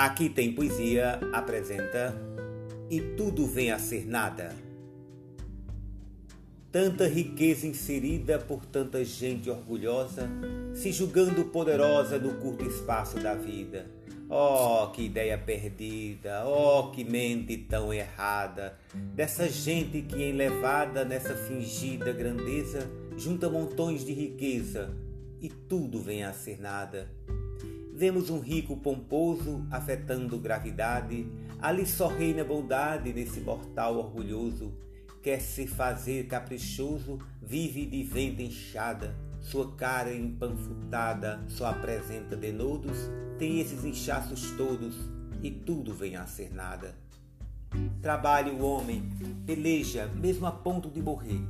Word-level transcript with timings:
Aqui 0.00 0.30
tem 0.30 0.50
poesia, 0.54 1.20
apresenta 1.30 2.16
E 2.88 3.02
tudo 3.18 3.46
vem 3.46 3.70
a 3.70 3.78
ser 3.78 4.08
nada. 4.08 4.56
Tanta 6.72 7.06
riqueza 7.06 7.66
inserida 7.66 8.38
por 8.38 8.64
tanta 8.64 9.04
gente 9.04 9.50
orgulhosa, 9.50 10.26
se 10.72 10.90
julgando 10.90 11.44
poderosa 11.44 12.18
no 12.18 12.32
curto 12.36 12.64
espaço 12.64 13.18
da 13.18 13.34
vida. 13.34 13.90
Oh, 14.30 14.86
que 14.86 15.02
ideia 15.02 15.36
perdida, 15.36 16.46
oh, 16.46 16.90
que 16.90 17.04
mente 17.04 17.58
tão 17.58 17.92
errada, 17.92 18.78
dessa 19.14 19.50
gente 19.50 20.00
que, 20.00 20.22
enlevada 20.22 21.04
nessa 21.04 21.34
fingida 21.34 22.10
grandeza, 22.10 22.90
junta 23.18 23.50
montões 23.50 24.02
de 24.02 24.14
riqueza 24.14 24.96
e 25.42 25.50
tudo 25.50 26.00
vem 26.00 26.24
a 26.24 26.32
ser 26.32 26.58
nada. 26.58 27.06
Vemos 28.00 28.30
um 28.30 28.40
rico 28.40 28.78
pomposo 28.78 29.66
afetando 29.70 30.38
gravidade, 30.38 31.30
ali 31.60 31.84
só 31.84 32.06
reina 32.08 32.42
bondade 32.42 33.12
nesse 33.12 33.40
mortal 33.40 33.98
orgulhoso 33.98 34.72
quer 35.22 35.38
se 35.38 35.66
fazer 35.66 36.26
caprichoso, 36.26 37.18
vive 37.42 37.84
de 37.84 38.02
venda 38.02 38.40
inchada, 38.40 39.14
sua 39.38 39.76
cara 39.76 40.14
empanfutada 40.14 41.44
só 41.46 41.66
apresenta 41.66 42.34
denodos, 42.34 42.96
tem 43.38 43.60
esses 43.60 43.84
inchaços 43.84 44.50
todos 44.52 44.96
e 45.42 45.50
tudo 45.50 45.92
vem 45.92 46.16
a 46.16 46.26
ser 46.26 46.50
nada. 46.54 46.94
Trabalha 48.00 48.50
o 48.50 48.64
homem, 48.64 49.10
peleja, 49.44 50.06
mesmo 50.06 50.46
a 50.46 50.52
ponto 50.52 50.88
de 50.88 51.02
morrer. 51.02 51.42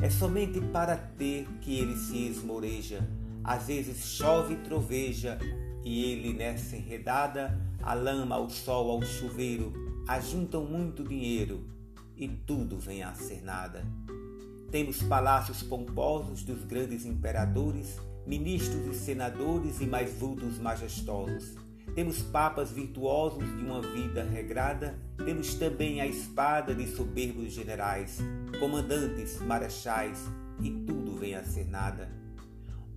É 0.00 0.08
somente 0.08 0.58
para 0.72 0.96
ter 0.96 1.46
que 1.60 1.78
ele 1.78 1.98
se 1.98 2.28
esmoreja. 2.28 3.06
Às 3.44 3.66
vezes 3.66 3.98
chove 4.06 4.54
e 4.54 4.58
troveja, 4.58 5.38
e 5.88 6.04
ele 6.04 6.34
nessa 6.34 6.76
enredada, 6.76 7.58
a 7.82 7.94
lama, 7.94 8.34
ao 8.34 8.50
sol, 8.50 8.90
ao 8.90 9.02
chuveiro, 9.02 9.72
ajuntam 10.06 10.62
muito 10.62 11.02
dinheiro 11.02 11.64
e 12.14 12.28
tudo 12.28 12.78
vem 12.78 13.02
a 13.02 13.14
ser 13.14 13.42
nada. 13.42 13.82
Temos 14.70 15.02
palácios 15.02 15.62
pomposos 15.62 16.44
dos 16.44 16.62
grandes 16.64 17.06
imperadores, 17.06 17.98
ministros 18.26 18.84
e 18.86 18.98
senadores 18.98 19.80
e 19.80 19.86
mais 19.86 20.12
vultos 20.12 20.58
majestosos. 20.58 21.54
Temos 21.94 22.20
papas 22.20 22.70
virtuosos 22.70 23.48
de 23.56 23.64
uma 23.64 23.80
vida 23.80 24.22
regrada, 24.22 24.98
temos 25.24 25.54
também 25.54 26.02
a 26.02 26.06
espada 26.06 26.74
de 26.74 26.86
soberbos 26.86 27.50
generais, 27.50 28.18
comandantes, 28.60 29.40
marechais, 29.40 30.22
e 30.60 30.70
tudo 30.70 31.16
vem 31.16 31.34
a 31.34 31.42
ser 31.44 31.66
nada. 31.66 32.27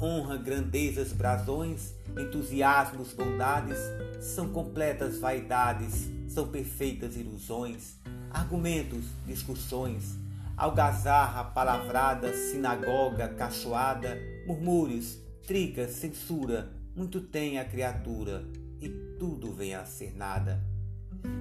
Honra, 0.00 0.36
grandezas, 0.36 1.12
brasões, 1.12 1.94
entusiasmos, 2.18 3.12
bondades, 3.12 3.78
são 4.20 4.48
completas 4.48 5.18
vaidades, 5.18 6.10
são 6.28 6.48
perfeitas 6.48 7.16
ilusões, 7.16 7.96
argumentos, 8.30 9.04
discussões, 9.24 10.16
algazarra, 10.56 11.44
palavrada, 11.44 12.34
sinagoga, 12.34 13.28
cachoada, 13.28 14.18
murmúrios, 14.46 15.18
tricas, 15.46 15.92
censura, 15.92 16.70
muito 16.96 17.20
tem 17.20 17.58
a 17.58 17.64
criatura 17.64 18.44
e 18.80 18.88
tudo 19.18 19.52
vem 19.52 19.74
a 19.74 19.84
ser 19.84 20.14
nada. 20.16 20.60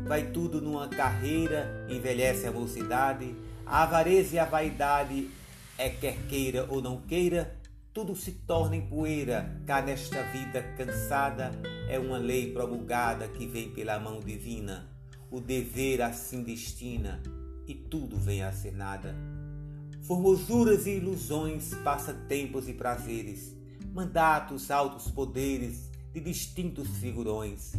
Vai 0.07 0.31
tudo 0.31 0.61
numa 0.61 0.88
carreira, 0.88 1.85
envelhece 1.89 2.45
a 2.45 2.51
mocidade, 2.51 3.35
a 3.65 3.83
avareza 3.83 4.35
e 4.35 4.39
a 4.39 4.45
vaidade 4.45 5.29
é 5.77 5.89
quer 5.89 6.17
queira 6.27 6.67
ou 6.69 6.81
não 6.81 7.01
queira, 7.01 7.55
tudo 7.94 8.16
se 8.16 8.31
torna 8.31 8.75
em 8.75 8.81
poeira, 8.88 9.61
cá 9.66 9.81
nesta 9.81 10.23
vida 10.23 10.63
cansada 10.75 11.52
é 11.88 12.00
uma 12.00 12.17
lei 12.17 12.51
promulgada 12.51 13.28
que 13.28 13.45
vem 13.45 13.69
pela 13.69 14.00
mão 14.00 14.19
divina 14.19 14.94
o 15.34 15.41
dever 15.41 16.00
assim 16.03 16.44
destina 16.44 17.19
e 17.67 17.73
tudo 17.73 18.17
vem 18.17 18.44
a 18.44 18.51
ser 18.51 18.72
nada. 18.72 19.16
Formosuras 20.03 20.85
e 20.85 20.97
ilusões, 20.97 21.73
passatempos 21.84 22.69
e 22.69 22.73
prazeres, 22.73 23.57
mandatos, 23.91 24.69
altos 24.69 25.09
poderes 25.09 25.90
de 26.13 26.19
distintos 26.19 26.88
figurões, 26.97 27.73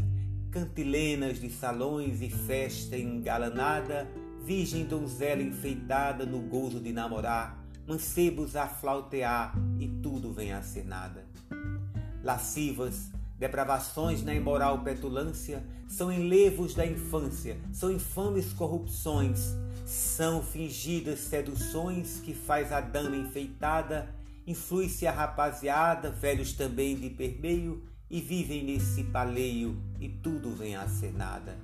cantilenas 0.50 1.38
de 1.38 1.48
salões 1.48 2.20
e 2.20 2.28
festa 2.28 2.98
engalanada, 2.98 4.10
virgem 4.44 4.84
donzela 4.84 5.40
enfeitada 5.40 6.26
no 6.26 6.40
gozo 6.40 6.80
de 6.80 6.92
namorar, 6.92 7.64
mancebos 7.86 8.56
a 8.56 8.66
flautear 8.66 9.54
e 9.78 9.86
vem 10.34 10.52
a 10.52 10.62
ser 10.62 10.84
nada. 10.84 11.24
Lascivas, 12.22 13.10
Depravações 13.38 14.22
na 14.22 14.32
imoral 14.32 14.82
petulância 14.82 15.62
são 15.88 16.12
enlevos 16.12 16.74
da 16.74 16.86
infância, 16.86 17.58
são 17.72 17.90
infames 17.90 18.52
corrupções, 18.52 19.54
são 19.84 20.42
fingidas 20.42 21.18
seduções 21.18 22.20
que 22.20 22.32
faz 22.32 22.72
a 22.72 22.80
dama 22.80 23.16
enfeitada, 23.16 24.08
influi-se 24.46 25.06
a 25.06 25.12
rapaziada, 25.12 26.10
velhos 26.10 26.52
também 26.52 26.96
de 26.96 27.10
permeio, 27.10 27.82
e 28.08 28.20
vivem 28.20 28.64
nesse 28.64 29.02
paleio, 29.04 29.76
e 29.98 30.08
tudo 30.08 30.54
vem 30.54 30.76
a 30.76 30.86
ser 30.86 31.12
nada. 31.12 31.58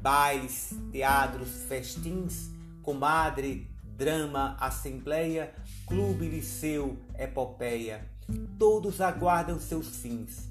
Bailes, 0.00 0.72
teatros, 0.90 1.64
festins, 1.68 2.50
comadre, 2.82 3.68
drama, 3.98 4.56
assembleia, 4.60 5.52
clube, 5.84 6.28
liceu, 6.28 6.96
epopeia, 7.18 8.08
todos 8.56 9.00
aguardam 9.00 9.58
seus 9.58 9.96
fins. 9.96 10.48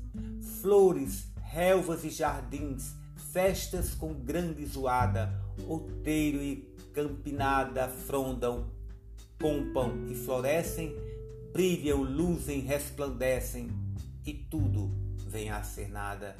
Flores, 0.61 1.27
relvas 1.41 2.03
e 2.03 2.09
jardins, 2.09 2.93
festas 3.31 3.95
com 3.95 4.13
grande 4.13 4.65
zoada, 4.65 5.31
outeiro 5.65 6.43
e 6.43 6.67
campinada 6.93 7.87
frondam, 7.87 8.69
pompam 9.39 10.05
e 10.09 10.15
florescem, 10.15 10.93
brilham, 11.53 12.03
luzem, 12.03 12.59
resplandecem, 12.59 13.69
e 14.25 14.33
tudo 14.33 14.91
vem 15.25 15.49
a 15.51 15.63
ser 15.63 15.87
nada. 15.87 16.35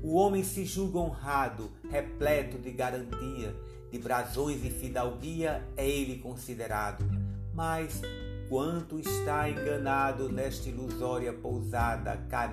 O 0.00 0.14
homem 0.14 0.44
se 0.44 0.64
julga 0.64 0.98
honrado, 0.98 1.72
repleto 1.90 2.56
de 2.56 2.70
garantia, 2.70 3.52
de 3.90 3.98
brasões 3.98 4.64
e 4.64 4.70
fidalguia 4.70 5.66
é 5.76 5.88
ele 5.88 6.18
considerado, 6.18 7.04
mas 7.52 8.00
quanto 8.48 8.98
está 8.98 9.48
enganado 9.48 10.28
nesta 10.28 10.68
ilusória 10.68 11.32
pousada 11.32 12.16
cá 12.28 12.48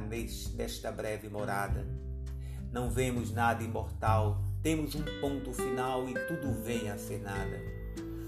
nesta 0.56 0.92
breve 0.92 1.30
morada. 1.30 1.86
Não 2.72 2.90
vemos 2.90 3.32
nada 3.32 3.64
imortal, 3.64 4.42
temos 4.62 4.94
um 4.96 5.04
ponto 5.22 5.54
final 5.54 6.08
e 6.08 6.14
tudo 6.14 6.54
vem 6.64 6.90
a 6.90 6.98
ser 6.98 7.20
nada. 7.22 7.60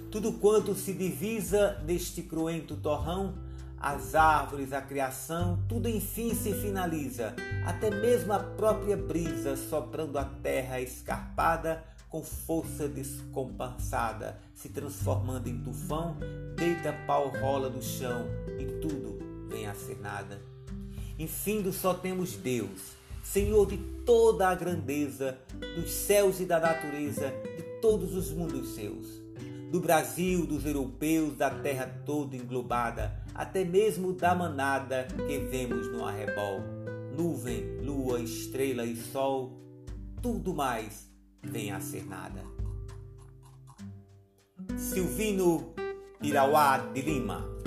Tudo 0.09 0.33
quanto 0.33 0.73
se 0.73 0.93
divisa 0.93 1.79
neste 1.85 2.23
cruento 2.23 2.75
torrão, 2.75 3.35
as 3.79 4.15
árvores, 4.15 4.73
a 4.73 4.81
criação, 4.81 5.63
tudo 5.67 5.87
enfim 5.87 6.33
se 6.33 6.53
finaliza, 6.53 7.35
até 7.65 7.89
mesmo 7.89 8.33
a 8.33 8.39
própria 8.39 8.97
brisa 8.97 9.55
soprando 9.55 10.17
a 10.17 10.25
terra 10.25 10.81
escarpada 10.81 11.83
com 12.09 12.23
força 12.23 12.87
descompassada, 12.87 14.39
se 14.55 14.69
transformando 14.69 15.47
em 15.47 15.61
tufão, 15.61 16.17
deita 16.55 16.91
pau 17.05 17.29
rola 17.29 17.69
do 17.69 17.81
chão 17.81 18.25
e 18.59 18.65
tudo 18.81 19.47
vem 19.47 19.67
a 19.67 19.75
ser 19.75 19.99
nada. 20.01 20.41
Enfim, 21.19 21.71
só 21.71 21.93
temos 21.93 22.35
Deus, 22.35 22.93
Senhor 23.23 23.67
de 23.67 23.77
toda 24.05 24.49
a 24.49 24.55
grandeza, 24.55 25.37
dos 25.75 25.91
céus 25.91 26.39
e 26.39 26.45
da 26.45 26.59
natureza, 26.59 27.31
de 27.57 27.63
todos 27.79 28.15
os 28.15 28.31
mundos 28.31 28.73
seus. 28.73 29.19
Do 29.71 29.79
Brasil, 29.79 30.47
dos 30.47 30.65
europeus, 30.65 31.35
da 31.35 31.51
terra 31.51 32.01
toda 32.05 32.35
englobada, 32.35 33.23
até 33.35 33.63
mesmo 33.63 34.13
da 34.13 34.33
manada 34.33 35.07
que 35.27 35.37
vemos 35.37 35.91
no 35.91 36.03
arrebol. 36.03 36.61
Nuvem, 37.15 37.77
lua, 37.83 38.19
estrela 38.19 38.83
e 38.83 38.95
sol, 38.95 39.61
tudo 40.23 40.55
mais 40.55 41.08
vem 41.43 41.71
a 41.71 41.79
ser 41.79 42.05
nada. 42.05 42.43
Silvino 44.77 45.73
Pirauá 46.19 46.77
de 46.93 47.01
Lima 47.01 47.58